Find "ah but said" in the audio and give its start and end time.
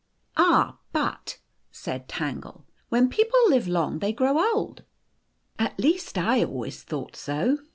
0.35-2.07